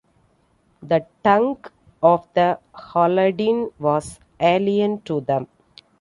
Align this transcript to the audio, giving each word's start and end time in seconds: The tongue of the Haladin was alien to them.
The 0.81 1.05
tongue 1.23 1.63
of 2.01 2.27
the 2.33 2.57
Haladin 2.73 3.71
was 3.77 4.19
alien 4.39 5.01
to 5.01 5.19
them. 5.21 5.47